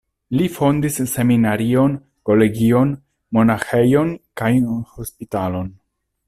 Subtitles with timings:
[0.37, 1.93] Li fondis seminarion,
[2.29, 2.95] kolegion,
[3.39, 4.11] monaĥejojn
[4.43, 4.51] kaj
[4.97, 5.71] hospitalon.